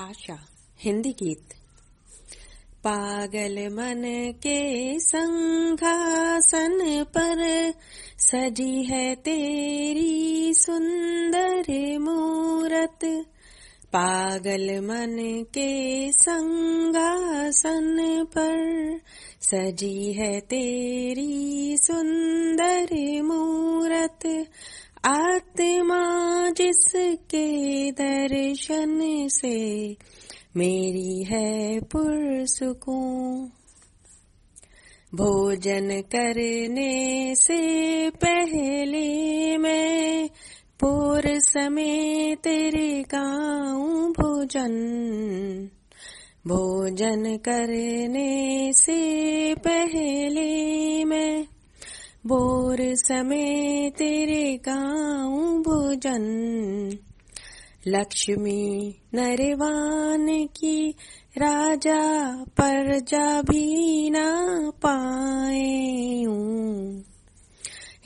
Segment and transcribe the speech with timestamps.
[0.00, 0.46] आशा,
[0.80, 1.42] हिंदी गीत।
[2.84, 7.74] पागल मन के संघासन पर
[8.18, 13.24] सजी है तेरी सुंदर मूरत।
[13.86, 19.00] पागल मन के संघासन पर
[19.40, 24.46] सजी है तेरी सुंदर मूरत।
[25.04, 29.96] आत्मा जिसके दर्शन से
[30.56, 33.48] मेरी है पुरसुकूं
[35.14, 37.60] भोजन करने से
[38.10, 40.28] पहले मैं
[40.80, 44.74] पुर समय तेरे गाऊं भोजन।
[46.46, 49.00] भोजन करने से
[49.54, 51.44] पहले मैं
[52.26, 56.24] बोर समय तेरे गाऊं भोजन।
[57.86, 60.94] लक्ष्मी नरवान की
[61.38, 64.46] राजा परजा भी ना
[64.86, 66.24] पाए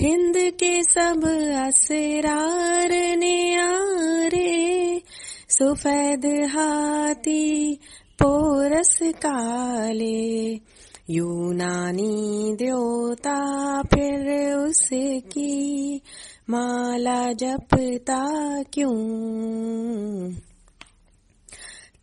[0.00, 1.24] हिंद के सब
[1.66, 5.02] असरार ने आरे,
[5.48, 7.74] सुफेद हाथी
[8.22, 10.54] पोरस काले।
[11.12, 13.38] यूनानी देवता
[13.82, 16.00] फिर उसकी
[16.50, 18.24] माला जपता
[18.62, 18.92] क्यों?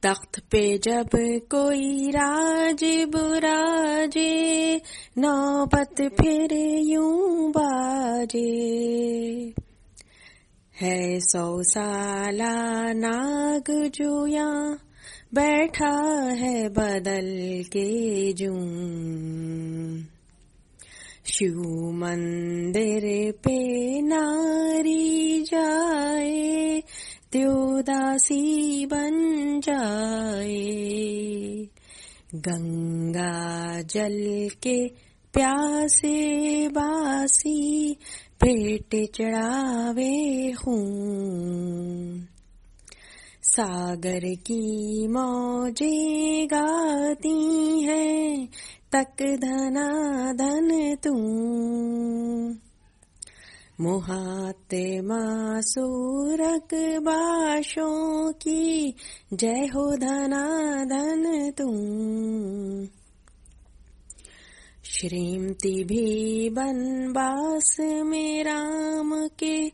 [0.04, 1.10] तख्त पे जब
[1.52, 4.76] कोई राज बुराजे,
[5.18, 8.60] नौबत फिर यूँ बाजे।
[10.82, 14.89] है सौ साला नाग जो यहाँ
[15.34, 18.54] बैठा है बदल के जू।
[21.26, 21.60] शिव
[21.92, 26.84] मंदिर पे नारी जाए,
[27.32, 29.12] त्योदासी बन
[29.64, 30.58] जाए।
[32.36, 34.88] गंगा जल के
[35.34, 37.94] प्यासे बासी
[38.44, 41.39] पेट चढ़ावे हूँ।
[43.50, 48.46] सागर की मौजे गाती है,
[48.92, 49.88] तक धना
[50.34, 51.14] धन तू।
[53.84, 58.94] मुहाते मासूरक बाशों की,
[59.34, 62.99] जय हो धना धन तू।
[65.00, 69.72] श्रीमती भी बनवास में राम के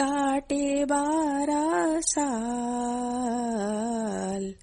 [0.00, 4.54] काटे बारह साल।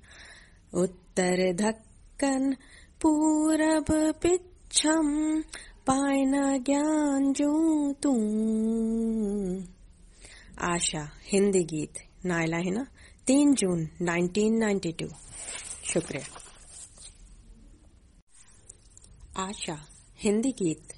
[0.73, 2.55] उत्तर धक्कन
[3.01, 5.43] पूरब पिछम
[5.87, 8.13] पायना ज्ञान जो तू।
[10.59, 11.93] आशा, हिंदी गीत,
[12.25, 12.87] नायला है ना?
[13.27, 15.09] तीन जून 1992
[15.93, 16.25] शुक्रिया।
[19.43, 19.87] आशा
[20.19, 20.93] हिंदी गीत।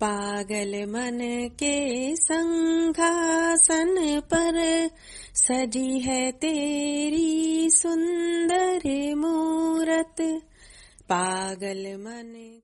[0.00, 4.90] पागल मन के संघासन पर
[5.34, 10.42] सजी है तेरी सुंदर मूरत।
[11.08, 12.58] पागल मन